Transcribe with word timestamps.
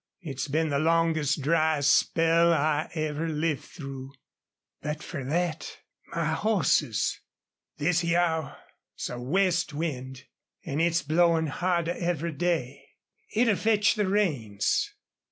It's 0.21 0.47
been 0.47 0.69
the 0.69 0.79
longest, 0.79 1.43
dryest 1.43 1.93
spell 1.93 2.51
I 2.51 2.89
ever 2.95 3.29
lived 3.29 3.63
through. 3.65 4.13
But 4.81 5.03
fer 5.03 5.23
thet 5.23 5.77
my 6.07 6.25
hosses 6.25 7.19
This 7.77 8.01
hyar's 8.01 8.57
a 9.11 9.21
west 9.21 9.75
wind, 9.75 10.23
an' 10.65 10.79
it's 10.79 11.03
blowin' 11.03 11.45
harder 11.45 11.93
every 11.99 12.31
day. 12.33 12.83
It'll 13.35 13.55
fetch 13.55 13.93
the 13.93 14.07
rains." 14.07 14.91